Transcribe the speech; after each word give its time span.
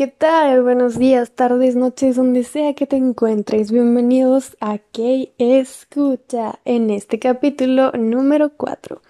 ¿qué 0.00 0.06
tal? 0.06 0.62
Buenos 0.62 0.98
días, 0.98 1.32
tardes, 1.32 1.76
noches, 1.76 2.16
donde 2.16 2.42
sea 2.42 2.72
que 2.72 2.86
te 2.86 2.96
encuentres. 2.96 3.70
Bienvenidos 3.70 4.56
a 4.58 4.78
Que 4.78 5.34
Escucha 5.36 6.58
en 6.64 6.88
este 6.88 7.18
capítulo 7.18 7.92
número 7.92 8.48
4. 8.56 9.02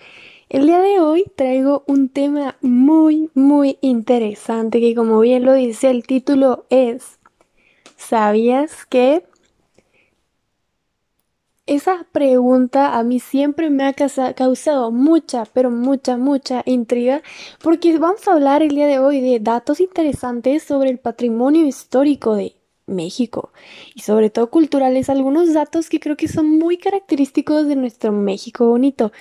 El 0.48 0.66
día 0.66 0.80
de 0.80 0.98
hoy 0.98 1.26
traigo 1.36 1.84
un 1.86 2.08
tema 2.08 2.56
muy, 2.60 3.30
muy 3.34 3.78
interesante 3.82 4.80
que 4.80 4.96
como 4.96 5.20
bien 5.20 5.44
lo 5.44 5.52
dice 5.52 5.90
el 5.90 6.04
título 6.04 6.66
es 6.70 7.20
¿Sabías 7.96 8.84
que? 8.84 9.22
Esa 11.70 12.04
pregunta 12.10 12.98
a 12.98 13.04
mí 13.04 13.20
siempre 13.20 13.70
me 13.70 13.84
ha 13.84 13.92
causado 13.92 14.90
mucha, 14.90 15.44
pero 15.44 15.70
mucha, 15.70 16.16
mucha 16.16 16.64
intriga, 16.66 17.22
porque 17.62 17.96
vamos 17.96 18.26
a 18.26 18.32
hablar 18.32 18.64
el 18.64 18.70
día 18.70 18.88
de 18.88 18.98
hoy 18.98 19.20
de 19.20 19.38
datos 19.38 19.78
interesantes 19.78 20.64
sobre 20.64 20.90
el 20.90 20.98
patrimonio 20.98 21.64
histórico 21.64 22.34
de 22.34 22.56
México 22.86 23.52
y 23.94 24.00
sobre 24.00 24.30
todo 24.30 24.50
culturales, 24.50 25.08
algunos 25.08 25.54
datos 25.54 25.88
que 25.88 26.00
creo 26.00 26.16
que 26.16 26.26
son 26.26 26.58
muy 26.58 26.76
característicos 26.76 27.68
de 27.68 27.76
nuestro 27.76 28.10
México 28.10 28.66
bonito. 28.66 29.12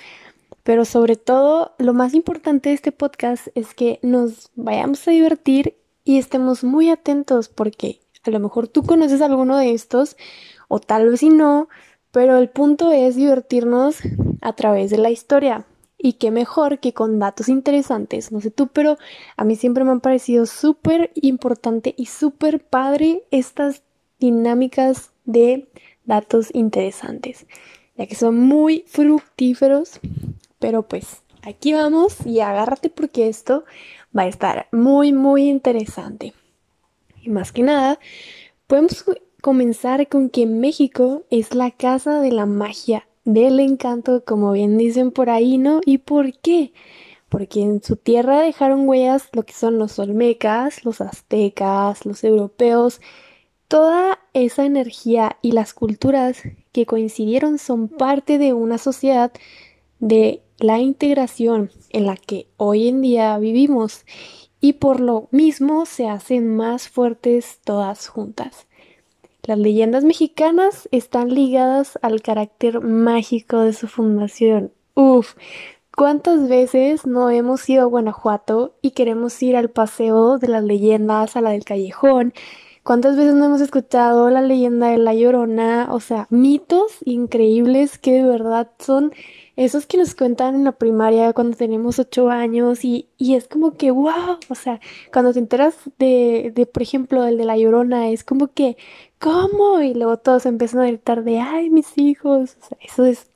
Pero 0.64 0.84
sobre 0.84 1.14
todo, 1.14 1.76
lo 1.78 1.94
más 1.94 2.14
importante 2.14 2.70
de 2.70 2.74
este 2.74 2.90
podcast 2.90 3.46
es 3.54 3.74
que 3.74 4.00
nos 4.02 4.50
vayamos 4.56 5.06
a 5.06 5.12
divertir 5.12 5.76
y 6.02 6.18
estemos 6.18 6.64
muy 6.64 6.90
atentos 6.90 7.48
porque 7.48 8.00
a 8.24 8.30
lo 8.30 8.40
mejor 8.40 8.66
tú 8.66 8.82
conoces 8.82 9.22
alguno 9.22 9.56
de 9.56 9.72
estos 9.72 10.16
o 10.66 10.80
tal 10.80 11.10
vez 11.10 11.20
si 11.20 11.28
no, 11.28 11.68
pero 12.12 12.38
el 12.38 12.48
punto 12.48 12.92
es 12.92 13.16
divertirnos 13.16 13.98
a 14.40 14.52
través 14.54 14.90
de 14.90 14.98
la 14.98 15.10
historia. 15.10 15.66
Y 16.02 16.14
qué 16.14 16.30
mejor 16.30 16.78
que 16.78 16.94
con 16.94 17.18
datos 17.18 17.48
interesantes. 17.48 18.32
No 18.32 18.40
sé 18.40 18.50
tú, 18.50 18.68
pero 18.68 18.96
a 19.36 19.44
mí 19.44 19.54
siempre 19.54 19.84
me 19.84 19.90
han 19.90 20.00
parecido 20.00 20.46
súper 20.46 21.12
importante 21.14 21.94
y 21.96 22.06
súper 22.06 22.64
padre 22.64 23.24
estas 23.30 23.82
dinámicas 24.18 25.12
de 25.26 25.68
datos 26.04 26.48
interesantes. 26.54 27.46
Ya 27.96 28.06
que 28.06 28.14
son 28.14 28.38
muy 28.38 28.84
fructíferos. 28.86 30.00
Pero 30.58 30.88
pues 30.88 31.22
aquí 31.42 31.74
vamos 31.74 32.24
y 32.24 32.40
agárrate 32.40 32.88
porque 32.88 33.28
esto 33.28 33.64
va 34.16 34.22
a 34.22 34.28
estar 34.28 34.68
muy, 34.72 35.12
muy 35.12 35.48
interesante. 35.48 36.32
Y 37.22 37.28
más 37.28 37.52
que 37.52 37.62
nada, 37.62 37.98
podemos 38.66 39.04
comenzar 39.40 40.08
con 40.08 40.30
que 40.30 40.46
México 40.46 41.24
es 41.30 41.54
la 41.54 41.70
casa 41.70 42.20
de 42.20 42.32
la 42.32 42.46
magia, 42.46 43.06
del 43.24 43.60
encanto, 43.60 44.24
como 44.24 44.52
bien 44.52 44.78
dicen 44.78 45.10
por 45.10 45.30
ahí, 45.30 45.58
¿no? 45.58 45.80
¿Y 45.84 45.98
por 45.98 46.38
qué? 46.38 46.72
Porque 47.28 47.62
en 47.62 47.82
su 47.82 47.96
tierra 47.96 48.40
dejaron 48.40 48.88
huellas 48.88 49.28
lo 49.32 49.44
que 49.44 49.52
son 49.52 49.78
los 49.78 49.98
olmecas, 49.98 50.84
los 50.84 51.00
aztecas, 51.00 52.04
los 52.04 52.24
europeos, 52.24 53.00
toda 53.68 54.18
esa 54.32 54.64
energía 54.64 55.36
y 55.42 55.52
las 55.52 55.74
culturas 55.74 56.42
que 56.72 56.86
coincidieron 56.86 57.58
son 57.58 57.88
parte 57.88 58.38
de 58.38 58.52
una 58.52 58.78
sociedad 58.78 59.32
de 60.00 60.42
la 60.58 60.80
integración 60.80 61.70
en 61.90 62.06
la 62.06 62.16
que 62.16 62.48
hoy 62.56 62.88
en 62.88 63.00
día 63.00 63.38
vivimos 63.38 64.04
y 64.60 64.74
por 64.74 65.00
lo 65.00 65.28
mismo 65.30 65.86
se 65.86 66.08
hacen 66.08 66.54
más 66.54 66.88
fuertes 66.88 67.60
todas 67.64 68.08
juntas. 68.08 68.66
Las 69.44 69.58
leyendas 69.58 70.04
mexicanas 70.04 70.88
están 70.92 71.32
ligadas 71.32 71.98
al 72.02 72.22
carácter 72.22 72.80
mágico 72.80 73.60
de 73.60 73.72
su 73.72 73.88
fundación. 73.88 74.72
Uf, 74.94 75.34
¿cuántas 75.96 76.48
veces 76.48 77.06
no 77.06 77.30
hemos 77.30 77.68
ido 77.68 77.82
a 77.82 77.86
Guanajuato 77.86 78.74
y 78.82 78.90
queremos 78.90 79.42
ir 79.42 79.56
al 79.56 79.70
paseo 79.70 80.38
de 80.38 80.48
las 80.48 80.62
leyendas, 80.62 81.36
a 81.36 81.40
la 81.40 81.50
del 81.50 81.64
callejón? 81.64 82.34
¿Cuántas 82.82 83.16
veces 83.16 83.34
no 83.34 83.44
hemos 83.44 83.60
escuchado 83.60 84.30
la 84.30 84.40
leyenda 84.40 84.88
de 84.88 84.98
la 84.98 85.14
Llorona? 85.14 85.88
O 85.90 86.00
sea, 86.00 86.26
mitos 86.30 86.98
increíbles 87.04 87.98
que 87.98 88.14
de 88.14 88.22
verdad 88.22 88.70
son 88.78 89.12
esos 89.56 89.84
que 89.84 89.98
nos 89.98 90.14
cuentan 90.14 90.54
en 90.54 90.64
la 90.64 90.72
primaria 90.72 91.34
cuando 91.34 91.56
tenemos 91.56 91.98
ocho 91.98 92.30
años 92.30 92.82
y, 92.82 93.08
es 93.18 93.46
como 93.46 93.76
que, 93.76 93.90
wow, 93.90 94.38
o 94.48 94.54
sea, 94.54 94.80
cuando 95.12 95.34
te 95.34 95.38
enteras 95.38 95.76
de, 95.98 96.52
de, 96.54 96.64
por 96.64 96.82
ejemplo, 96.82 97.26
el 97.26 97.36
de 97.36 97.44
la 97.44 97.58
llorona, 97.58 98.08
es 98.08 98.24
como 98.24 98.48
que, 98.48 98.78
¿cómo? 99.20 99.80
Y 99.82 99.94
luego 99.94 100.16
todos 100.16 100.46
empiezan 100.46 100.80
a 100.80 100.86
gritar 100.86 101.22
de, 101.22 101.38
ay, 101.38 101.70
mis 101.70 101.96
hijos, 101.96 102.56
o 102.60 102.66
sea, 102.66 102.78
eso 102.80 103.04
es, 103.04 103.30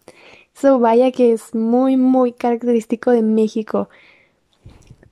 eso 0.57 0.81
vaya 0.81 1.13
que 1.13 1.33
es 1.33 1.55
muy, 1.55 1.97
muy 1.97 2.33
característico 2.33 3.13
de 3.13 3.23
México. 3.23 3.89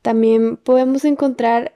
También 0.01 0.57
podemos 0.57 1.05
encontrar 1.05 1.75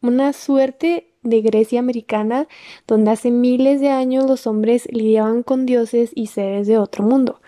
una 0.00 0.32
suerte 0.32 1.12
de 1.22 1.42
Grecia 1.42 1.80
americana, 1.80 2.48
donde 2.86 3.10
hace 3.10 3.30
miles 3.30 3.80
de 3.80 3.90
años 3.90 4.26
los 4.26 4.46
hombres 4.46 4.88
lidiaban 4.90 5.42
con 5.42 5.66
dioses 5.66 6.10
y 6.14 6.28
seres 6.28 6.66
de 6.66 6.78
otro 6.78 7.04
mundo. 7.04 7.40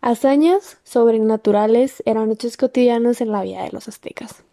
Hazañas 0.00 0.78
sobrenaturales 0.84 2.02
eran 2.06 2.30
hechos 2.30 2.56
cotidianos 2.56 3.20
en 3.20 3.32
la 3.32 3.42
vida 3.42 3.62
de 3.64 3.72
los 3.72 3.88
aztecas. 3.88 4.44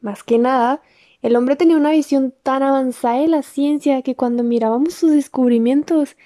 Más 0.00 0.24
que 0.24 0.38
nada, 0.38 0.82
el 1.22 1.36
hombre 1.36 1.56
tenía 1.56 1.76
una 1.76 1.92
visión 1.92 2.34
tan 2.42 2.62
avanzada 2.62 3.20
de 3.20 3.28
la 3.28 3.42
ciencia 3.42 4.02
que 4.02 4.16
cuando 4.16 4.42
mirábamos 4.42 4.94
sus 4.94 5.12
descubrimientos 5.12 6.16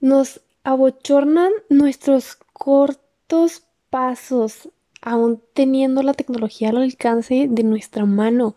nos 0.00 0.40
abochornan 0.64 1.52
nuestros 1.68 2.38
cortos 2.52 3.64
pasos, 3.90 4.70
aún 5.02 5.42
teniendo 5.52 6.02
la 6.02 6.14
tecnología 6.14 6.70
al 6.70 6.78
alcance 6.78 7.46
de 7.48 7.62
nuestra 7.62 8.04
mano. 8.04 8.56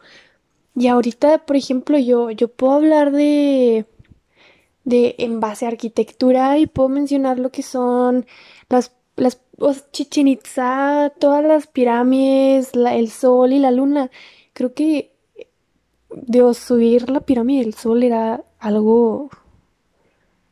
Y 0.76 0.88
ahorita, 0.88 1.46
por 1.46 1.56
ejemplo, 1.56 1.98
yo, 1.98 2.32
yo 2.32 2.48
puedo 2.48 2.74
hablar 2.74 3.12
de 3.12 3.86
de 4.90 5.16
en 5.20 5.40
base 5.40 5.66
a 5.66 5.70
arquitectura 5.70 6.58
y 6.58 6.68
puedo 6.68 6.90
mencionar 6.90 7.40
lo 7.40 7.52
que 7.52 7.64
son 7.64 8.26
las, 8.70 8.92
las 9.16 9.40
Chichen 9.92 10.40
todas 11.20 11.44
las 11.46 11.68
pirámides, 11.68 12.72
el 12.74 13.10
sol 13.10 13.54
y 13.54 13.60
la 13.60 13.72
luna. 13.72 14.10
Creo 14.54 14.74
que 14.74 15.14
de 16.12 16.54
subir 16.54 17.10
la 17.10 17.22
pirámide 17.22 17.64
del 17.64 17.74
sol 17.74 18.04
era 18.04 18.44
algo 18.60 19.30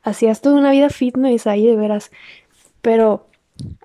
hacías 0.04 0.42
toda 0.42 0.58
una 0.58 0.72
vida 0.72 0.90
fitness 0.90 1.48
ahí 1.48 1.66
de 1.66 1.76
veras. 1.76 2.12
Pero 2.82 3.28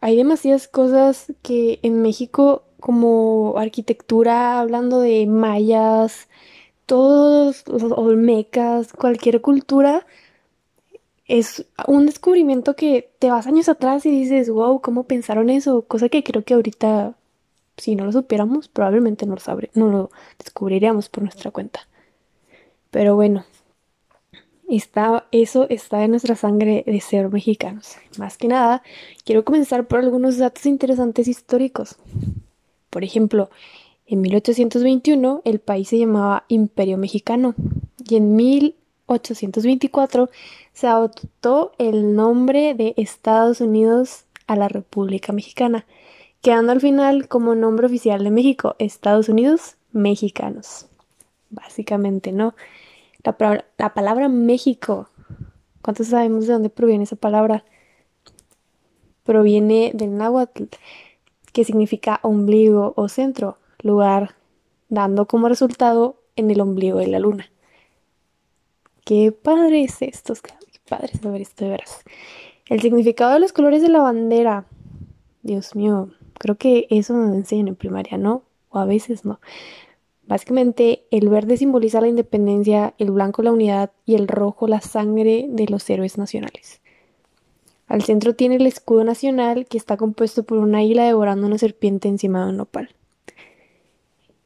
hay 0.01 0.17
demasiadas 0.17 0.69
cosas 0.69 1.33
que 1.43 1.81
en 1.83 2.03
México 2.03 2.65
como 2.81 3.55
arquitectura, 3.59 4.61
hablando 4.61 5.01
de 5.01 5.27
mayas, 5.27 6.29
todos 6.87 7.65
los 7.69 7.83
olmecas, 7.93 8.93
cualquier 8.93 9.41
cultura 9.41 10.05
es 11.27 11.67
un 11.87 12.07
descubrimiento 12.07 12.75
que 12.77 13.11
te 13.19 13.31
vas 13.31 13.47
años 13.47 13.69
atrás 13.69 14.05
y 14.05 14.11
dices, 14.11 14.51
wow, 14.51 14.81
¿cómo 14.81 15.05
pensaron 15.05 15.49
eso? 15.51 15.83
Cosa 15.83 16.09
que 16.09 16.23
creo 16.23 16.45
que 16.45 16.55
ahorita, 16.55 17.15
si 17.77 17.97
no 17.97 18.05
lo 18.05 18.13
supiéramos, 18.13 18.69
probablemente 18.69 19.27
no 19.27 19.35
lo, 19.35 19.41
sabré, 19.41 19.71
no 19.75 19.89
lo 19.89 20.11
descubriríamos 20.39 21.09
por 21.09 21.23
nuestra 21.23 21.51
cuenta. 21.51 21.89
Pero 22.91 23.15
bueno, 23.17 23.45
está, 24.69 25.27
eso 25.33 25.67
está 25.69 26.05
en 26.05 26.11
nuestra 26.13 26.37
sangre 26.37 26.85
de 26.87 27.01
ser 27.01 27.31
mexicanos. 27.31 27.97
Más 28.19 28.37
que 28.37 28.49
nada, 28.49 28.83
quiero 29.25 29.45
comenzar 29.45 29.87
por 29.87 30.01
algunos 30.01 30.39
datos 30.39 30.67
interesantes 30.67 31.29
históricos. 31.29 31.97
Por 32.91 33.05
ejemplo, 33.05 33.51
en 34.07 34.21
1821 34.21 35.43
el 35.45 35.61
país 35.61 35.89
se 35.89 35.99
llamaba 35.99 36.45
Imperio 36.49 36.99
Mexicano 36.99 37.55
y 37.99 38.17
en 38.17 38.37
1824 38.37 40.29
se 40.73 40.87
adoptó 40.87 41.73
el 41.79 42.15
nombre 42.15 42.75
de 42.75 42.95
Estados 42.97 43.61
Unidos 43.61 44.25
a 44.47 44.57
la 44.57 44.69
República 44.69 45.33
Mexicana, 45.33 45.87
quedando 46.43 46.73
al 46.73 46.81
final 46.81 47.29
como 47.29 47.55
nombre 47.55 47.87
oficial 47.87 48.23
de 48.23 48.31
México, 48.31 48.75
Estados 48.79 49.29
Unidos 49.29 49.77
Mexicanos. 49.93 50.87
Básicamente, 51.51 52.33
¿no? 52.33 52.55
La, 53.23 53.65
la 53.79 53.95
palabra 53.95 54.29
México, 54.29 55.09
¿cuántos 55.83 56.09
sabemos 56.09 56.47
de 56.47 56.55
dónde 56.55 56.71
proviene 56.71 57.05
esa 57.05 57.17
palabra? 57.17 57.65
Proviene 59.23 59.93
del 59.95 60.17
náhuatl, 60.17 60.65
que 61.53 61.65
significa 61.65 62.19
ombligo 62.23 62.93
o 62.97 63.09
centro, 63.09 63.59
lugar, 63.81 64.35
dando 64.89 65.27
como 65.27 65.49
resultado 65.49 66.17
en 66.35 66.51
el 66.51 66.61
ombligo 66.61 66.99
de 66.99 67.07
la 67.07 67.21
luna. 67.21 67.51
Qué 69.05 69.31
padre 69.31 69.85
es 69.85 70.03
esto, 70.03 70.35
qué 70.35 70.81
padre 70.89 71.13
saber 71.19 71.43
esto 71.43 71.65
de 71.65 71.71
veras. 71.73 72.03
El 72.67 72.81
significado 72.81 73.33
de 73.35 73.41
los 73.41 73.53
colores 73.53 73.83
de 73.83 73.89
la 73.89 74.01
bandera. 74.01 74.65
Dios 75.43 75.75
mío, 75.75 76.11
creo 76.39 76.57
que 76.57 76.87
eso 76.91 77.15
nos 77.15 77.35
enseñan 77.35 77.69
en 77.69 77.77
primaria, 77.77 78.19
¿no? 78.19 78.43
O 78.71 78.79
a 78.79 78.85
veces 78.85 79.25
no. 79.25 79.41
Básicamente, 80.27 81.05
el 81.11 81.29
verde 81.29 81.57
simboliza 81.57 82.01
la 82.01 82.09
independencia, 82.09 82.95
el 82.99 83.11
blanco 83.11 83.43
la 83.43 83.53
unidad 83.53 83.91
y 84.07 84.15
el 84.15 84.29
rojo 84.29 84.69
la 84.69 84.81
sangre 84.81 85.47
de 85.49 85.67
los 85.67 85.89
héroes 85.91 86.17
nacionales. 86.17 86.81
Al 87.89 88.03
centro 88.03 88.35
tiene 88.35 88.57
el 88.57 88.67
escudo 88.67 89.05
nacional 89.05 89.67
que 89.67 89.77
está 89.77 89.97
compuesto 89.97 90.45
por 90.45 90.59
un 90.59 90.75
águila 90.75 91.05
devorando 91.05 91.47
una 91.47 91.59
serpiente 91.59 92.09
encima 92.09 92.45
de 92.45 92.51
un 92.51 92.57
nopal. 92.57 92.95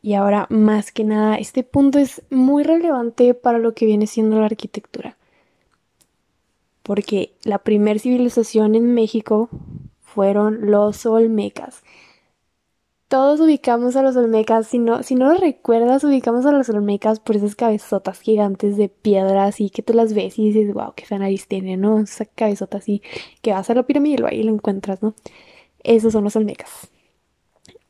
Y 0.03 0.15
ahora, 0.15 0.47
más 0.51 0.93
que 0.93 1.05
nada, 1.05 1.37
este 1.37 1.63
punto 1.63 1.99
es 1.99 2.23
muy 2.31 2.65
relevante 2.65 3.35
para 3.35 3.59
lo 3.59 3.75
que 3.75 3.87
viene 3.87 4.07
siendo 4.07 4.39
la 4.41 4.47
arquitectura. 4.47 5.17
Porque 6.83 7.33
la 7.43 7.59
primera 7.59 7.99
civilización 7.99 8.75
en 8.75 8.95
México 8.95 9.49
fueron 10.17 10.71
los 10.71 11.05
olmecas. 11.05 11.83
Todos 13.09 13.39
ubicamos 13.39 13.95
a 13.97 14.03
los 14.03 14.17
olmecas, 14.17 14.67
si 14.67 14.79
no, 14.79 15.03
si 15.03 15.15
no 15.15 15.31
lo 15.31 15.39
recuerdas, 15.39 16.03
ubicamos 16.05 16.47
a 16.47 16.53
los 16.53 16.71
olmecas 16.71 17.21
por 17.21 17.37
esas 17.37 17.55
cabezotas 17.55 18.21
gigantes 18.21 18.79
de 18.79 18.89
piedra, 18.89 19.45
así 19.45 19.69
que 19.71 19.83
tú 19.83 19.93
las 19.93 20.15
ves 20.15 20.39
y 20.39 20.51
dices, 20.51 20.73
wow, 20.73 20.95
qué 20.97 21.05
nariz 21.19 21.47
tiene, 21.47 21.77
¿no? 21.77 22.01
Esa 22.01 22.25
cabezota 22.25 22.79
así, 22.79 23.03
que 23.43 23.53
vas 23.53 23.69
a 23.69 23.75
la 23.75 23.85
pirámide 23.85 24.23
y 24.23 24.35
ahí 24.35 24.43
lo 24.43 24.53
encuentras, 24.53 25.03
¿no? 25.03 25.15
Esos 25.85 26.15
son 26.15 26.25
los 26.25 26.35
olmecas. 26.35 26.89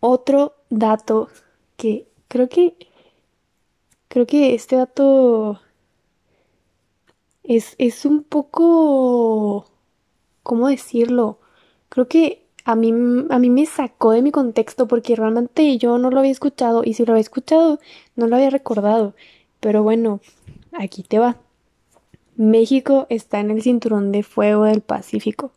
Otro 0.00 0.55
dato 0.69 1.28
que 1.76 2.08
creo 2.28 2.49
que, 2.49 2.76
creo 4.08 4.26
que 4.26 4.55
este 4.55 4.76
dato 4.76 5.61
es, 7.44 7.75
es 7.78 8.05
un 8.05 8.25
poco, 8.25 9.67
¿cómo 10.43 10.69
decirlo? 10.69 11.38
Creo 11.96 12.08
que 12.08 12.43
a 12.66 12.76
mí, 12.76 12.93
a 13.31 13.38
mí 13.38 13.48
me 13.48 13.64
sacó 13.64 14.10
de 14.10 14.20
mi 14.20 14.31
contexto 14.31 14.87
porque 14.87 15.16
realmente 15.16 15.78
yo 15.78 15.96
no 15.96 16.10
lo 16.10 16.19
había 16.19 16.31
escuchado 16.31 16.82
y 16.84 16.93
si 16.93 17.06
lo 17.06 17.12
había 17.12 17.22
escuchado 17.22 17.81
no 18.16 18.26
lo 18.26 18.37
había 18.37 18.50
recordado. 18.50 19.14
Pero 19.60 19.82
bueno, 19.82 20.20
aquí 20.75 21.02
te 21.02 21.19
va. 21.19 21.38
México 22.37 23.06
está 23.08 23.40
en 23.40 23.50
el 23.50 23.62
cinturón 23.62 24.12
de 24.12 24.22
fuego 24.22 24.64
del 24.64 24.82
Pacífico. 24.82 25.52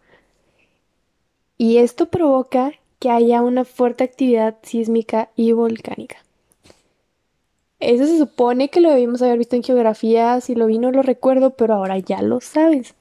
Y 1.57 1.79
esto 1.79 2.05
provoca 2.05 2.71
que 2.99 3.11
haya 3.11 3.41
una 3.41 3.65
fuerte 3.65 4.05
actividad 4.05 4.55
sísmica 4.63 5.31
y 5.35 5.51
volcánica. 5.51 6.23
Eso 7.81 8.05
se 8.05 8.17
supone 8.17 8.69
que 8.69 8.79
lo 8.79 8.91
debimos 8.91 9.21
haber 9.21 9.39
visto 9.39 9.57
en 9.57 9.63
geografía, 9.63 10.39
si 10.39 10.55
lo 10.55 10.67
vi 10.67 10.79
no 10.79 10.89
lo 10.93 11.01
recuerdo, 11.01 11.49
pero 11.49 11.73
ahora 11.73 11.97
ya 11.97 12.21
lo 12.21 12.39
sabes. 12.39 12.95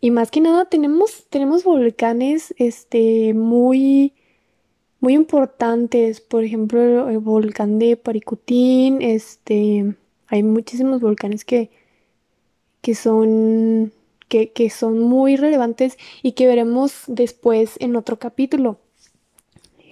Y 0.00 0.10
más 0.10 0.30
que 0.30 0.40
nada 0.40 0.66
tenemos, 0.66 1.26
tenemos 1.28 1.64
volcanes 1.64 2.54
este, 2.58 3.34
muy, 3.34 4.14
muy 5.00 5.14
importantes. 5.14 6.20
Por 6.20 6.44
ejemplo, 6.44 7.08
el 7.08 7.18
volcán 7.18 7.78
de 7.78 7.96
Paricutín. 7.96 9.02
Este, 9.02 9.96
hay 10.28 10.42
muchísimos 10.42 11.00
volcanes 11.00 11.44
que, 11.44 11.70
que 12.80 12.94
son 12.94 13.92
que, 14.28 14.52
que, 14.52 14.70
son 14.70 15.00
muy 15.00 15.36
relevantes 15.36 15.96
y 16.22 16.32
que 16.32 16.46
veremos 16.46 17.04
después 17.06 17.76
en 17.80 17.96
otro 17.96 18.18
capítulo. 18.18 18.78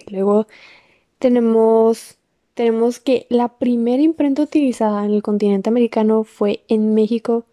Luego 0.09 0.47
tenemos, 1.19 2.17
tenemos 2.53 2.99
que 2.99 3.25
la 3.29 3.57
primera 3.57 4.01
imprenta 4.01 4.43
utilizada 4.43 5.05
en 5.05 5.11
el 5.11 5.23
continente 5.23 5.69
americano 5.69 6.23
fue 6.23 6.61
en 6.67 6.93
México 6.93 7.45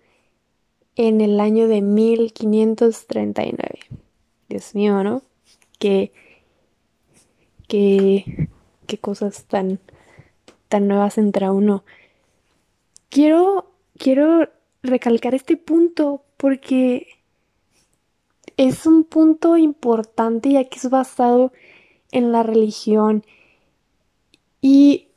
en 0.97 1.21
el 1.21 1.41
año 1.41 1.69
de 1.69 1.83
1539. 1.83 3.81
Dios 4.49 4.75
mío, 4.75 5.03
¿no? 5.03 5.23
Qué, 5.79 6.13
qué, 7.69 8.49
qué 8.87 8.99
cosas 8.99 9.45
tan, 9.45 9.81
tan 10.69 10.89
nuevas 10.89 11.19
entra 11.19 11.53
uno. 11.53 11.85
Quiero, 13.09 13.73
quiero 13.99 14.49
recalcar 14.83 15.35
este 15.35 15.57
punto 15.57 16.25
porque 16.37 17.09
es 18.57 18.87
un 18.87 19.05
punto 19.05 19.57
importante 19.57 20.53
ya 20.53 20.65
que 20.65 20.79
es 20.79 20.89
basado 20.91 21.53
en 22.13 22.31
la 22.33 22.43
religión 22.43 23.25
y 24.61 25.09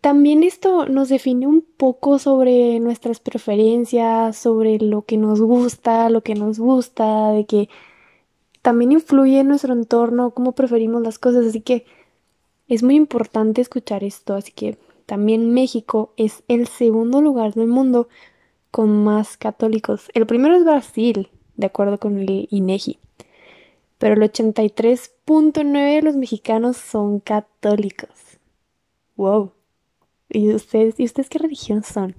también 0.00 0.42
esto 0.42 0.86
nos 0.86 1.08
define 1.08 1.46
un 1.46 1.62
poco 1.62 2.18
sobre 2.18 2.80
nuestras 2.80 3.20
preferencias, 3.20 4.36
sobre 4.36 4.78
lo 4.78 5.02
que 5.02 5.18
nos 5.18 5.40
gusta, 5.40 6.08
lo 6.08 6.22
que 6.22 6.34
nos 6.34 6.58
gusta, 6.58 7.30
de 7.32 7.44
que 7.44 7.68
también 8.62 8.92
influye 8.92 9.40
en 9.40 9.48
nuestro 9.48 9.72
entorno, 9.72 10.30
cómo 10.30 10.52
preferimos 10.52 11.02
las 11.02 11.18
cosas, 11.18 11.46
así 11.46 11.60
que 11.60 11.84
es 12.68 12.82
muy 12.82 12.96
importante 12.96 13.60
escuchar 13.60 14.02
esto, 14.02 14.34
así 14.34 14.52
que 14.52 14.78
también 15.04 15.52
México 15.52 16.12
es 16.16 16.42
el 16.48 16.66
segundo 16.66 17.20
lugar 17.20 17.54
del 17.54 17.68
mundo 17.68 18.08
con 18.70 19.04
más 19.04 19.36
católicos. 19.36 20.08
El 20.14 20.26
primero 20.26 20.56
es 20.56 20.64
Brasil, 20.64 21.30
de 21.56 21.66
acuerdo 21.66 21.98
con 21.98 22.18
el 22.18 22.48
INEGI. 22.50 22.98
Pero 23.98 24.14
el 24.14 24.30
83.9 24.30 25.94
de 25.94 26.02
los 26.02 26.16
mexicanos 26.16 26.76
son 26.76 27.20
católicos. 27.20 28.10
Wow. 29.16 29.55
¿Y 30.28 30.52
ustedes, 30.52 30.98
¿y 30.98 31.04
ustedes 31.04 31.28
qué 31.28 31.38
religión 31.38 31.82
son? 31.82 32.16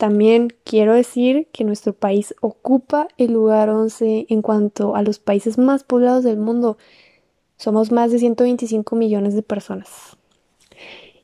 También 0.00 0.48
quiero 0.64 0.94
decir 0.94 1.48
que 1.52 1.62
nuestro 1.64 1.92
país 1.92 2.34
ocupa 2.40 3.08
el 3.18 3.32
lugar 3.34 3.68
11 3.68 4.26
en 4.30 4.40
cuanto 4.40 4.96
a 4.96 5.02
los 5.02 5.18
países 5.18 5.58
más 5.58 5.84
poblados 5.84 6.24
del 6.24 6.38
mundo. 6.38 6.78
Somos 7.58 7.92
más 7.92 8.10
de 8.10 8.18
125 8.18 8.96
millones 8.96 9.34
de 9.34 9.42
personas. 9.42 10.16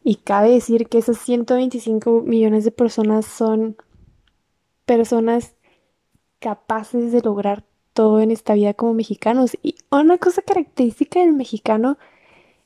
Y 0.05 0.17
cabe 0.17 0.51
decir 0.51 0.89
que 0.89 0.99
esos 0.99 1.17
125 1.19 2.21
millones 2.21 2.65
de 2.65 2.71
personas 2.71 3.25
son 3.25 3.77
personas 4.85 5.55
capaces 6.39 7.13
de 7.13 7.23
lograr 7.23 7.65
todo 7.95 8.21
en 8.21 8.31
esta 8.31 8.53
vida 8.53 8.75
como 8.75 8.93
mexicanos. 8.93 9.57
Y 9.63 9.77
una 9.91 10.19
cosa 10.19 10.43
característica 10.43 11.21
del 11.21 11.33
mexicano 11.33 11.97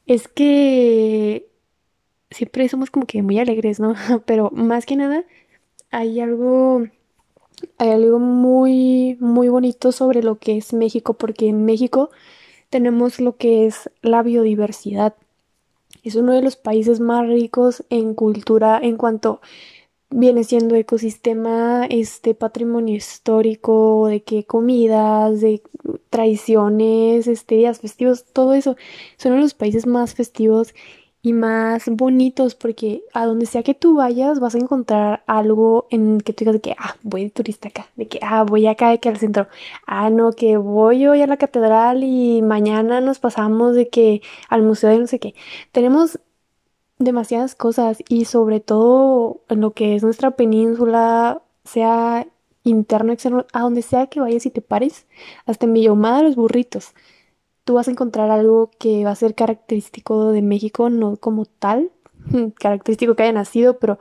es 0.07 0.27
que 0.27 1.50
siempre 2.31 2.69
somos 2.69 2.91
como 2.91 3.06
que 3.06 3.23
muy 3.23 3.38
alegres, 3.38 3.81
¿no? 3.81 3.94
Pero 4.27 4.50
más 4.53 4.87
que 4.87 4.97
nada 4.97 5.25
hay 5.91 6.21
algo 6.21 6.87
hay 7.79 7.91
algo 7.91 8.19
muy 8.19 9.17
muy 9.21 9.49
bonito 9.49 9.93
sobre 9.93 10.23
lo 10.23 10.38
que 10.38 10.56
es 10.56 10.73
México 10.73 11.15
porque 11.15 11.49
en 11.49 11.65
México 11.65 12.11
tenemos 12.71 13.21
lo 13.21 13.37
que 13.37 13.67
es 13.67 13.91
la 14.03 14.23
biodiversidad. 14.23 15.15
Es 16.03 16.15
uno 16.15 16.32
de 16.32 16.43
los 16.43 16.56
países 16.56 17.00
más 17.00 17.26
ricos 17.26 17.85
en 17.90 18.14
cultura 18.14 18.78
en 18.83 18.97
cuanto 18.97 19.40
viene 20.11 20.45
siendo 20.45 20.75
ecosistema, 20.75 21.87
este 21.87 22.35
patrimonio 22.35 22.97
histórico, 22.97 24.07
de 24.09 24.23
qué 24.23 24.45
comidas, 24.45 25.40
de 25.40 25.62
tradiciones, 26.11 27.26
este 27.28 27.57
días 27.57 27.81
festivos, 27.81 28.25
todo 28.33 28.55
eso. 28.55 28.76
Son 29.16 29.33
uno 29.33 29.40
de 29.40 29.45
los 29.45 29.55
países 29.55 29.87
más 29.87 30.14
festivos 30.14 30.75
y 31.23 31.33
más 31.33 31.85
bonitos 31.89 32.55
porque 32.55 33.05
a 33.12 33.27
donde 33.27 33.47
sea 33.47 33.62
que 33.62 33.75
tú 33.75 33.97
vayas 33.97 34.41
vas 34.41 34.55
a 34.55 34.59
encontrar 34.59 35.23
algo 35.27 35.87
en 35.91 36.21
que 36.21 36.33
tú 36.33 36.41
digas 36.45 36.55
de 36.55 36.61
que, 36.61 36.77
ah, 36.79 36.97
voy 37.03 37.25
de 37.25 37.31
turista 37.31 37.69
acá, 37.69 37.89
de 37.97 38.09
que, 38.09 38.19
ah, 38.23 38.45
voy 38.45 38.67
acá, 38.67 38.91
de 38.91 39.00
que 39.00 39.09
al 39.11 39.19
centro, 39.19 39.49
ah, 39.87 40.11
no, 40.11 40.33
que 40.33 40.57
voy 40.57 41.07
hoy 41.07 41.23
a 41.23 41.27
la 41.27 41.37
catedral 41.37 42.05
y 42.05 42.43
mañana 42.43 43.00
nos 43.00 43.19
pasamos 43.19 43.75
de 43.75 43.89
que 43.89 44.23
al 44.49 44.62
museo 44.62 44.91
de 44.91 44.99
no 44.99 45.07
sé 45.07 45.19
qué. 45.19 45.35
Tenemos 45.73 46.21
demasiadas 46.99 47.55
cosas 47.55 47.99
y 48.09 48.27
sobre 48.27 48.61
todo 48.61 49.43
en 49.49 49.61
lo 49.61 49.73
que 49.73 49.97
es 49.97 50.03
nuestra 50.03 50.33
península, 50.33 51.43
sea 51.65 52.27
interno, 52.65 53.12
externo, 53.12 53.47
a 53.53 53.61
donde 53.61 53.83
sea 53.83 54.07
que 54.09 54.21
vayas 54.21 54.47
y 54.47 54.50
te 54.50 54.61
pares, 54.62 55.07
hasta 55.47 55.67
en 55.67 55.75
Villahumada 55.75 56.23
los 56.23 56.37
burritos 56.37 56.95
tú 57.64 57.75
vas 57.75 57.88
a 57.88 57.90
encontrar 57.90 58.31
algo 58.31 58.71
que 58.79 59.05
va 59.05 59.11
a 59.11 59.17
ser 59.17 59.35
característico 59.35 60.33
de 60.33 60.43
México, 60.43 60.90
no 60.90 61.17
como 61.17 61.45
tal, 61.45 61.90
característico 62.59 63.14
que 63.14 63.25
haya 63.25 63.33
nacido, 63.33 63.79
pero 63.79 63.99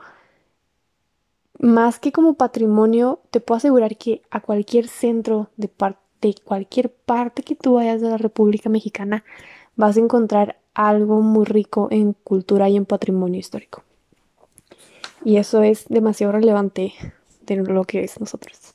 más 1.58 2.00
que 2.00 2.12
como 2.12 2.34
patrimonio, 2.34 3.20
te 3.30 3.40
puedo 3.40 3.58
asegurar 3.58 3.96
que 3.96 4.22
a 4.30 4.40
cualquier 4.40 4.88
centro 4.88 5.50
de, 5.56 5.70
de 6.20 6.34
cualquier 6.42 6.90
parte 6.90 7.42
que 7.42 7.54
tú 7.54 7.74
vayas 7.74 8.00
de 8.00 8.08
la 8.08 8.16
República 8.16 8.70
Mexicana, 8.70 9.24
vas 9.76 9.96
a 9.96 10.00
encontrar 10.00 10.58
algo 10.74 11.20
muy 11.20 11.44
rico 11.44 11.88
en 11.90 12.14
cultura 12.14 12.68
y 12.68 12.76
en 12.76 12.86
patrimonio 12.86 13.38
histórico. 13.38 13.82
Y 15.24 15.36
eso 15.36 15.62
es 15.62 15.86
demasiado 15.88 16.32
relevante 16.32 16.94
de 17.42 17.56
lo 17.56 17.84
que 17.84 18.04
es 18.04 18.18
nosotros. 18.20 18.74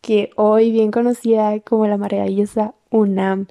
que 0.00 0.30
hoy 0.36 0.72
bien 0.72 0.90
conocida 0.90 1.60
como 1.60 1.86
la 1.86 1.98
maravillosa 1.98 2.74
UNAM. 2.88 3.48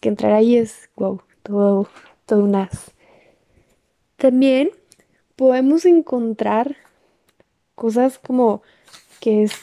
Que 0.00 0.10
entrar 0.10 0.34
ahí 0.34 0.56
es, 0.56 0.90
wow, 0.96 1.22
todo, 1.42 1.88
todo 2.26 2.44
un 2.44 2.56
as. 2.56 2.92
También 4.18 4.68
podemos 5.34 5.86
encontrar 5.86 6.76
cosas 7.74 8.18
como 8.18 8.60
que 9.18 9.44
es 9.44 9.54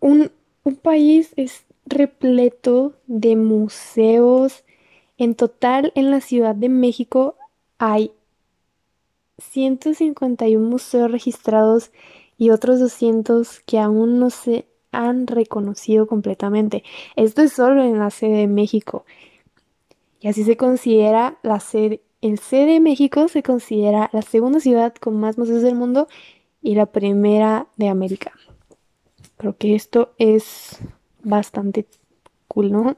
un, 0.00 0.32
un 0.64 0.74
país 0.74 1.32
es 1.36 1.63
repleto 1.86 2.94
de 3.06 3.36
museos. 3.36 4.64
En 5.16 5.34
total, 5.34 5.92
en 5.94 6.10
la 6.10 6.20
Ciudad 6.20 6.54
de 6.54 6.68
México 6.68 7.36
hay 7.78 8.12
151 9.38 10.68
museos 10.68 11.10
registrados 11.10 11.90
y 12.38 12.50
otros 12.50 12.80
200 12.80 13.60
que 13.60 13.78
aún 13.78 14.18
no 14.18 14.30
se 14.30 14.66
han 14.92 15.26
reconocido 15.26 16.06
completamente. 16.06 16.84
Esto 17.16 17.42
es 17.42 17.52
solo 17.52 17.82
en 17.82 17.98
la 17.98 18.10
sede 18.10 18.38
de 18.38 18.46
México. 18.46 19.04
Y 20.20 20.28
así 20.28 20.44
se 20.44 20.56
considera 20.56 21.38
la 21.42 21.60
sede. 21.60 22.00
El 22.20 22.38
sede 22.38 22.74
de 22.74 22.80
México 22.80 23.28
se 23.28 23.42
considera 23.42 24.08
la 24.12 24.22
segunda 24.22 24.60
ciudad 24.60 24.94
con 24.94 25.18
más 25.18 25.36
museos 25.36 25.62
del 25.62 25.74
mundo 25.74 26.08
y 26.62 26.74
la 26.74 26.86
primera 26.86 27.66
de 27.76 27.88
América. 27.88 28.32
Creo 29.36 29.56
que 29.58 29.74
esto 29.74 30.14
es 30.16 30.78
bastante 31.24 31.86
cool, 32.48 32.72
¿no? 32.72 32.96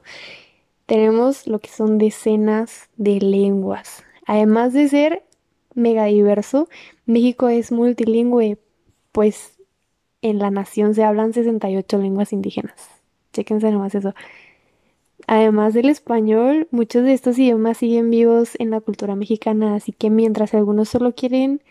Tenemos 0.85 1.47
lo 1.47 1.59
que 1.59 1.69
son 1.69 1.97
decenas 1.97 2.89
de 2.95 3.19
lenguas. 3.19 4.03
Además 4.25 4.73
de 4.73 4.87
ser 4.89 5.23
mega 5.73 6.05
diverso, 6.05 6.69
México 7.05 7.49
es 7.49 7.71
multilingüe, 7.71 8.57
pues 9.11 9.59
en 10.21 10.39
la 10.39 10.51
nación 10.51 10.93
se 10.93 11.03
hablan 11.03 11.33
68 11.33 11.97
lenguas 11.97 12.33
indígenas. 12.33 12.89
Chéquense 13.33 13.71
nomás 13.71 13.95
eso. 13.95 14.13
Además 15.27 15.73
del 15.73 15.89
español, 15.89 16.67
muchos 16.71 17.03
de 17.03 17.13
estos 17.13 17.37
idiomas 17.37 17.77
siguen 17.77 18.09
vivos 18.09 18.51
en 18.59 18.71
la 18.71 18.81
cultura 18.81 19.15
mexicana, 19.15 19.75
así 19.75 19.91
que 19.91 20.09
mientras 20.09 20.53
algunos 20.53 20.89
solo 20.89 21.13
quieren 21.13 21.61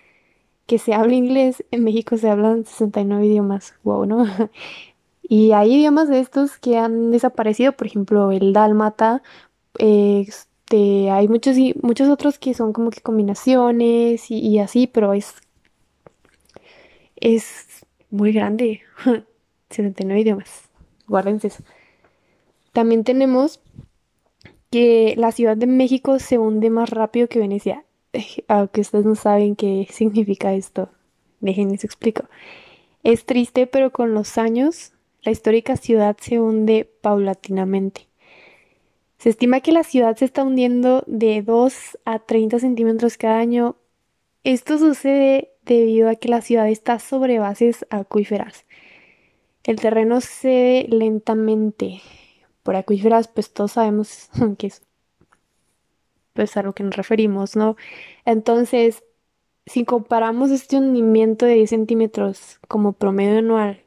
que 0.66 0.78
se 0.78 0.94
hable 0.94 1.14
inglés, 1.14 1.64
en 1.70 1.84
México 1.84 2.18
se 2.18 2.28
hablan 2.28 2.64
69 2.64 3.26
idiomas. 3.26 3.74
Wow, 3.82 4.06
¿no? 4.06 4.26
Y 5.28 5.52
hay 5.52 5.74
idiomas 5.74 6.08
de 6.08 6.20
estos 6.20 6.56
que 6.58 6.78
han 6.78 7.10
desaparecido, 7.10 7.72
por 7.72 7.88
ejemplo, 7.88 8.30
el 8.30 8.52
dálmata. 8.52 9.22
Este, 9.76 11.10
hay 11.10 11.26
muchos, 11.26 11.56
muchos 11.82 12.08
otros 12.08 12.38
que 12.38 12.54
son 12.54 12.72
como 12.72 12.90
que 12.90 13.00
combinaciones 13.00 14.30
y, 14.30 14.58
así, 14.60 14.86
pero 14.86 15.14
es, 15.14 15.34
es 17.16 17.84
muy 18.10 18.32
grande. 18.32 18.82
79 19.70 20.20
idiomas. 20.20 20.68
Guárdense 21.08 21.48
eso. 21.48 21.64
También 22.72 23.02
tenemos 23.02 23.60
que 24.70 25.14
la 25.16 25.32
Ciudad 25.32 25.56
de 25.56 25.66
México 25.66 26.20
se 26.20 26.38
hunde 26.38 26.70
más 26.70 26.90
rápido 26.90 27.28
que 27.28 27.40
Venecia. 27.40 27.84
Aunque 28.46 28.82
ustedes 28.82 29.04
no 29.04 29.16
saben 29.16 29.56
qué 29.56 29.88
significa 29.90 30.54
esto. 30.54 30.88
Déjenme 31.40 31.74
explico. 31.74 32.26
Es 33.02 33.26
triste, 33.26 33.66
pero 33.66 33.90
con 33.90 34.14
los 34.14 34.38
años 34.38 34.92
la 35.26 35.32
histórica 35.32 35.76
ciudad 35.76 36.16
se 36.20 36.38
hunde 36.38 36.88
paulatinamente. 37.00 38.06
Se 39.18 39.28
estima 39.30 39.60
que 39.60 39.72
la 39.72 39.82
ciudad 39.82 40.16
se 40.16 40.24
está 40.24 40.44
hundiendo 40.44 41.02
de 41.08 41.42
2 41.42 41.98
a 42.04 42.20
30 42.20 42.60
centímetros 42.60 43.18
cada 43.18 43.38
año. 43.38 43.74
Esto 44.44 44.78
sucede 44.78 45.50
debido 45.64 46.08
a 46.08 46.14
que 46.14 46.28
la 46.28 46.42
ciudad 46.42 46.68
está 46.68 47.00
sobre 47.00 47.40
bases 47.40 47.86
acuíferas. 47.90 48.66
El 49.64 49.80
terreno 49.80 50.20
cede 50.20 50.86
lentamente. 50.90 52.02
Por 52.62 52.76
acuíferas, 52.76 53.26
pues 53.26 53.52
todos 53.52 53.72
sabemos 53.72 54.30
que 54.58 54.68
es 54.68 54.82
pues 56.34 56.56
a 56.56 56.62
lo 56.62 56.72
que 56.72 56.84
nos 56.84 56.94
referimos, 56.94 57.56
¿no? 57.56 57.76
Entonces, 58.24 59.02
si 59.64 59.84
comparamos 59.84 60.52
este 60.52 60.76
hundimiento 60.76 61.46
de 61.46 61.54
10 61.54 61.70
centímetros 61.70 62.60
como 62.68 62.92
promedio 62.92 63.38
anual 63.38 63.85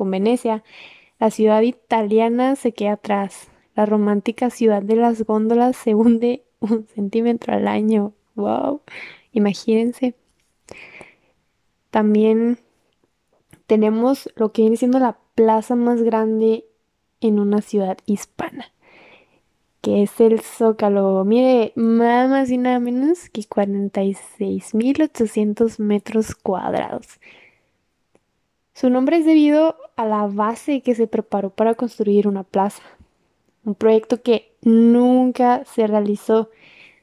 con 0.00 0.10
Venecia, 0.10 0.64
la 1.18 1.30
ciudad 1.30 1.60
italiana 1.60 2.56
se 2.56 2.72
queda 2.72 2.92
atrás. 2.92 3.50
La 3.74 3.84
romántica 3.84 4.48
ciudad 4.48 4.82
de 4.82 4.96
las 4.96 5.26
góndolas 5.26 5.76
se 5.76 5.94
hunde 5.94 6.42
un 6.60 6.86
centímetro 6.86 7.52
al 7.52 7.68
año. 7.68 8.14
¡Wow! 8.34 8.80
Imagínense. 9.32 10.14
También 11.90 12.60
tenemos 13.66 14.30
lo 14.36 14.52
que 14.52 14.62
viene 14.62 14.78
siendo 14.78 15.00
la 15.00 15.18
plaza 15.34 15.76
más 15.76 16.02
grande 16.02 16.64
en 17.20 17.38
una 17.38 17.60
ciudad 17.60 17.98
hispana, 18.06 18.72
que 19.82 20.02
es 20.02 20.18
el 20.18 20.40
Zócalo. 20.40 21.26
Mire, 21.26 21.74
nada 21.76 22.26
más 22.26 22.50
y 22.50 22.56
nada 22.56 22.80
menos 22.80 23.28
que 23.28 23.42
46.800 23.42 25.78
metros 25.78 26.34
cuadrados. 26.34 27.20
Su 28.80 28.88
nombre 28.88 29.18
es 29.18 29.26
debido 29.26 29.76
a 29.96 30.06
la 30.06 30.26
base 30.26 30.80
que 30.80 30.94
se 30.94 31.06
preparó 31.06 31.50
para 31.50 31.74
construir 31.74 32.26
una 32.26 32.44
plaza. 32.44 32.82
Un 33.62 33.74
proyecto 33.74 34.22
que 34.22 34.54
nunca 34.62 35.66
se 35.66 35.86
realizó. 35.86 36.48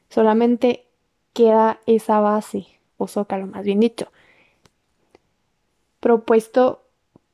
Solamente 0.08 0.86
queda 1.34 1.78
esa 1.86 2.18
base, 2.18 2.66
o 2.96 3.06
zócalo 3.06 3.46
más 3.46 3.62
bien 3.64 3.78
dicho, 3.78 4.08
propuesto 6.00 6.82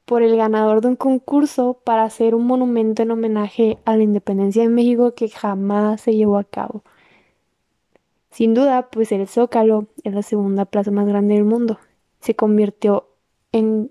por 0.05 0.23
el 0.23 0.37
ganador 0.37 0.83
de 0.83 0.89
un 0.89 0.97
concurso 0.97 1.81
para 1.83 2.05
hacer 2.05 2.35
un 2.35 2.47
monumento 2.47 3.03
en 3.03 3.13
homenaje 3.13 3.79
a 3.87 3.97
la 3.97 4.03
independencia 4.03 4.63
de 4.63 4.69
México 4.69 5.15
que 5.15 5.31
jamás 5.31 6.03
se 6.03 6.17
llevó 6.17 6.37
a 6.37 6.45
cabo. 6.45 6.83
Sin 8.31 8.53
duda, 8.53 8.91
pues 8.91 9.11
el 9.11 9.27
Zócalo 9.27 9.87
es 10.03 10.13
la 10.13 10.21
segunda 10.21 10.67
plaza 10.67 10.91
más 10.91 11.07
grande 11.07 11.33
del 11.33 11.45
mundo. 11.45 11.79
Se 12.21 12.37
convirtió 12.37 13.09
en 13.51 13.91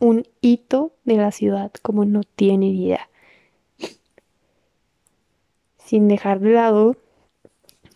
un 0.00 0.26
hito 0.40 0.92
de 1.04 1.16
la 1.16 1.30
ciudad 1.30 1.70
como 1.82 2.04
no 2.04 2.22
tiene 2.24 2.66
idea. 2.66 3.08
Sin 5.78 6.08
dejar 6.08 6.40
de 6.40 6.50
lado 6.50 6.96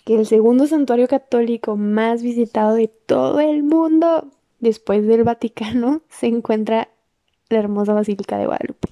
que 0.05 0.15
el 0.17 0.27
segundo 0.27 0.67
santuario 0.67 1.09
católico 1.09 1.77
más 1.77 2.23
visitado 2.23 2.75
de 2.75 2.89
todo 2.89 3.41
el 3.41 3.63
mundo 3.63 4.29
después 4.61 5.07
del 5.07 5.25
Vaticano 5.25 6.03
se 6.09 6.27
encuentra 6.27 6.89
la 7.49 7.59
hermosa 7.59 7.95
Basílica 7.95 8.39
de 8.39 8.47
Guadalupe. 8.47 8.89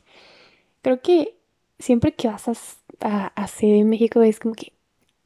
Creo 0.80 1.00
que 1.00 1.36
siempre 1.78 2.12
que 2.14 2.28
vas 2.28 2.48
a, 3.00 3.26
a, 3.26 3.46
sede 3.46 3.84
México 3.84 4.22
es 4.22 4.40
como 4.40 4.54
que 4.54 4.72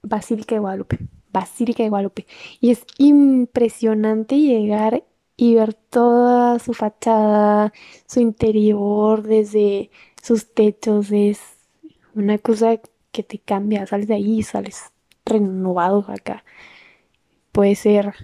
Basílica 0.03 0.55
de 0.55 0.61
Guadalupe, 0.61 0.99
Basílica 1.33 1.83
de 1.83 1.89
Guadalupe. 1.89 2.27
Y 2.61 2.71
es 2.71 2.85
impresionante 2.99 4.39
llegar 4.39 5.05
y 5.37 5.55
ver 5.55 5.75
toda 5.75 6.59
su 6.59 6.73
fachada, 6.73 7.73
su 8.07 8.21
interior, 8.21 9.23
desde 9.23 9.91
sus 10.23 10.53
techos, 10.53 11.13
es 11.13 11.41
una 12.15 12.39
cosa 12.39 12.81
que 13.13 13.23
te 13.23 13.39
cambia, 13.39 13.87
sales 13.87 14.09
de 14.09 14.15
ahí, 14.15 14.43
sales 14.43 14.93
renovado 15.25 16.07
acá. 16.09 16.45
Puede 17.53 17.75
ser 17.75 18.15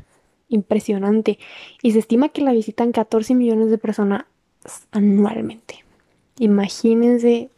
impresionante. 0.48 1.38
Y 1.82 1.92
se 1.92 1.98
estima 1.98 2.30
que 2.30 2.42
la 2.42 2.52
visitan 2.52 2.92
14 2.92 3.34
millones 3.34 3.70
de 3.70 3.78
personas 3.78 4.24
anualmente. 4.90 5.84
Imagínense. 6.38 7.50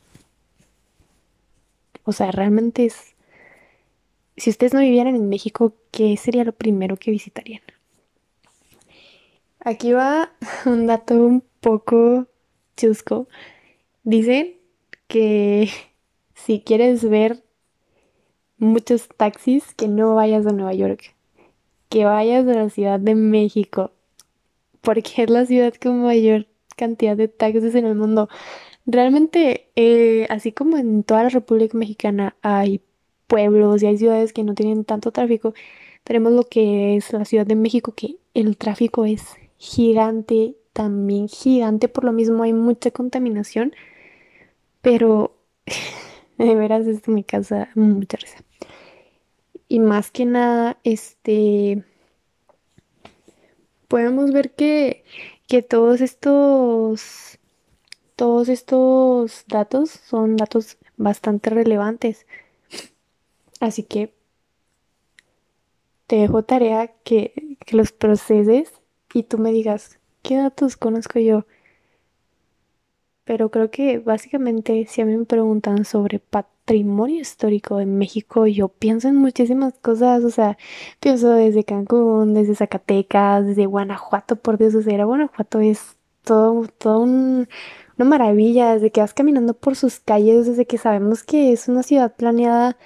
O 2.04 2.12
sea, 2.12 2.30
realmente 2.32 2.86
es... 2.86 3.14
Si 4.36 4.50
ustedes 4.50 4.74
no 4.74 4.80
vivieran 4.80 5.14
en 5.14 5.28
México, 5.28 5.74
¿qué 5.92 6.16
sería 6.16 6.44
lo 6.44 6.52
primero 6.52 6.96
que 6.96 7.12
visitarían? 7.12 7.62
Aquí 9.64 9.92
va 9.94 10.30
un 10.66 10.86
dato 10.86 11.14
un 11.14 11.42
poco 11.60 12.26
chusco. 12.76 13.28
Dicen 14.02 14.56
que 15.08 15.70
si 16.34 16.60
quieres 16.60 17.08
ver 17.08 17.42
muchos 18.58 19.08
taxis, 19.08 19.74
que 19.74 19.88
no 19.88 20.14
vayas 20.14 20.46
a 20.46 20.52
Nueva 20.52 20.74
York, 20.74 21.14
que 21.88 22.04
vayas 22.04 22.46
a 22.46 22.54
la 22.54 22.68
Ciudad 22.68 23.00
de 23.00 23.14
México, 23.14 23.92
porque 24.82 25.22
es 25.22 25.30
la 25.30 25.46
ciudad 25.46 25.72
con 25.74 26.02
mayor 26.02 26.46
cantidad 26.76 27.16
de 27.16 27.28
taxis 27.28 27.74
en 27.74 27.86
el 27.86 27.94
mundo. 27.94 28.28
Realmente, 28.84 29.70
eh, 29.76 30.26
así 30.28 30.52
como 30.52 30.76
en 30.76 31.04
toda 31.04 31.22
la 31.22 31.28
República 31.30 31.78
Mexicana 31.78 32.36
hay 32.42 32.82
pueblos 33.26 33.82
y 33.82 33.86
hay 33.86 33.96
ciudades 33.96 34.34
que 34.34 34.44
no 34.44 34.54
tienen 34.54 34.84
tanto 34.84 35.10
tráfico, 35.10 35.54
tenemos 36.04 36.32
lo 36.34 36.44
que 36.44 36.96
es 36.96 37.14
la 37.14 37.24
Ciudad 37.24 37.46
de 37.46 37.56
México, 37.56 37.94
que 37.96 38.18
el 38.34 38.58
tráfico 38.58 39.06
es 39.06 39.36
gigante, 39.64 40.56
también 40.74 41.28
gigante, 41.28 41.88
por 41.88 42.04
lo 42.04 42.12
mismo 42.12 42.42
hay 42.42 42.52
mucha 42.52 42.90
contaminación, 42.90 43.74
pero 44.82 45.36
de 46.38 46.54
veras 46.54 46.86
es 46.86 47.08
mi 47.08 47.24
casa 47.24 47.70
mucha 47.74 48.18
risa. 48.18 48.44
Y 49.66 49.80
más 49.80 50.10
que 50.10 50.26
nada, 50.26 50.78
este 50.84 51.82
podemos 53.88 54.32
ver 54.32 54.54
que, 54.54 55.04
que 55.48 55.62
todos 55.62 56.00
estos 56.02 57.38
todos 58.16 58.48
estos 58.48 59.44
datos 59.48 59.90
son 59.90 60.36
datos 60.36 60.76
bastante 60.96 61.50
relevantes. 61.50 62.26
Así 63.60 63.82
que 63.82 64.12
te 66.06 66.16
dejo 66.16 66.42
tarea 66.44 66.88
que, 67.02 67.56
que 67.64 67.76
los 67.76 67.92
proceses 67.92 68.70
y 69.14 69.22
tú 69.22 69.38
me 69.38 69.52
digas, 69.52 69.98
¿qué 70.22 70.36
datos 70.36 70.76
conozco 70.76 71.18
yo? 71.20 71.46
Pero 73.24 73.50
creo 73.50 73.70
que 73.70 73.98
básicamente 73.98 74.86
si 74.86 75.00
a 75.00 75.06
mí 75.06 75.16
me 75.16 75.24
preguntan 75.24 75.84
sobre 75.86 76.18
patrimonio 76.18 77.20
histórico 77.20 77.78
de 77.78 77.86
México, 77.86 78.46
yo 78.46 78.68
pienso 78.68 79.08
en 79.08 79.16
muchísimas 79.16 79.74
cosas, 79.78 80.24
o 80.24 80.30
sea, 80.30 80.58
pienso 81.00 81.30
desde 81.30 81.64
Cancún, 81.64 82.34
desde 82.34 82.54
Zacatecas, 82.54 83.46
desde 83.46 83.66
Guanajuato, 83.66 84.36
por 84.36 84.58
Dios, 84.58 84.74
o 84.74 84.82
sea, 84.82 85.04
Guanajuato 85.04 85.60
es 85.60 85.96
todo, 86.22 86.66
todo 86.78 87.00
una 87.00 87.46
maravilla, 87.98 88.74
desde 88.74 88.90
que 88.90 89.00
vas 89.00 89.14
caminando 89.14 89.54
por 89.54 89.76
sus 89.76 90.00
calles, 90.00 90.46
desde 90.46 90.66
que 90.66 90.78
sabemos 90.78 91.22
que 91.22 91.52
es 91.52 91.68
una 91.68 91.82
ciudad 91.82 92.14
planeada 92.16 92.76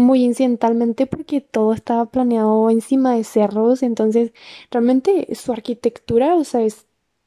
muy 0.00 0.24
incidentalmente 0.24 1.06
porque 1.06 1.40
todo 1.40 1.72
estaba 1.72 2.06
planeado 2.06 2.70
encima 2.70 3.14
de 3.14 3.24
cerros, 3.24 3.82
entonces 3.82 4.32
realmente 4.70 5.34
su 5.34 5.52
arquitectura, 5.52 6.34
o 6.36 6.44
sea, 6.44 6.62
es 6.62 6.86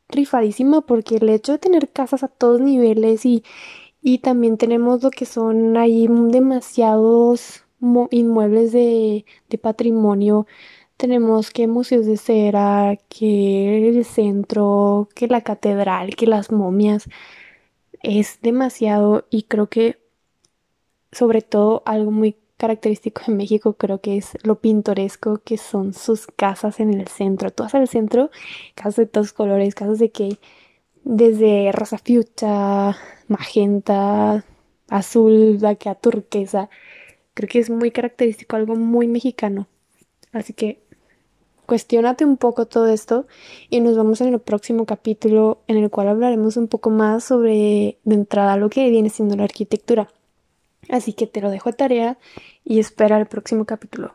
rifadísima 0.10 0.82
porque 0.82 1.18
el 1.18 1.30
hecho 1.30 1.54
de 1.54 1.60
tener 1.60 1.90
casas 1.92 2.24
a 2.24 2.28
todos 2.30 2.62
niveles 2.62 3.26
y, 3.26 3.44
y 4.02 4.20
también 4.20 4.58
tenemos 4.58 5.04
lo 5.04 5.12
que 5.12 5.26
son 5.26 5.78
ahí 5.78 6.08
demasiados 6.10 7.64
inmuebles 8.12 8.72
de, 8.72 9.26
de 9.50 9.58
patrimonio. 9.58 10.48
Tenemos 10.98 11.52
que 11.52 11.68
museos 11.68 12.06
de 12.06 12.18
cera, 12.18 12.98
que 13.10 13.90
el 13.90 14.06
centro, 14.06 15.10
que 15.16 15.28
la 15.28 15.42
catedral, 15.42 16.16
que 16.16 16.28
las 16.28 16.52
momias. 16.52 17.10
Es 18.04 18.40
demasiado 18.42 19.26
y 19.30 19.44
creo 19.44 19.70
que 19.70 20.00
sobre 21.12 21.42
todo 21.42 21.84
algo 21.86 22.12
muy 22.12 22.38
característico 22.58 23.24
de 23.28 23.34
México 23.34 23.74
creo 23.74 24.02
que 24.02 24.18
es 24.18 24.38
lo 24.44 24.60
pintoresco 24.60 25.42
que 25.44 25.58
son 25.58 25.94
sus 25.94 26.28
casas 26.28 26.80
en 26.80 26.94
el 26.94 27.08
centro. 27.08 27.52
Tú 27.52 27.64
vas 27.64 27.76
al 27.76 27.88
centro, 27.88 28.30
casas 28.76 28.96
de 28.98 29.06
todos 29.08 29.34
colores, 29.34 29.76
casas 29.76 30.00
de 30.00 30.12
que 30.12 30.40
desde 31.04 31.72
rosa 31.72 31.98
fiucha, 31.98 32.96
magenta, 33.28 34.46
azul, 34.90 35.60
que 35.80 35.96
turquesa. 36.02 36.70
Creo 37.34 37.50
que 37.50 37.60
es 37.60 37.70
muy 37.70 37.92
característico, 37.92 38.56
algo 38.56 38.76
muy 38.76 39.08
mexicano. 39.08 39.68
Así 40.32 40.54
que 40.54 40.82
cuestionate 41.66 42.26
un 42.26 42.38
poco 42.38 42.68
todo 42.68 42.88
esto 42.88 43.26
y 43.70 43.80
nos 43.80 43.96
vemos 43.96 44.22
en 44.22 44.34
el 44.34 44.40
próximo 44.40 44.86
capítulo 44.86 45.62
en 45.68 45.78
el 45.78 45.90
cual 45.90 46.10
hablaremos 46.10 46.58
un 46.58 46.68
poco 46.68 46.90
más 46.90 47.24
sobre 47.24 47.98
de 48.04 48.16
entrada 48.16 48.58
lo 48.58 48.70
que 48.70 48.90
viene 48.90 49.10
siendo 49.10 49.36
la 49.36 49.46
arquitectura. 49.46 50.10
Así 50.90 51.14
que 51.14 51.28
te 51.28 51.42
lo 51.42 51.50
dejo 51.50 51.70
a 51.70 51.74
tarea 51.74 52.18
y 52.64 52.80
espera 52.80 53.18
el 53.18 53.26
próximo 53.26 53.66
capítulo. 53.66 54.14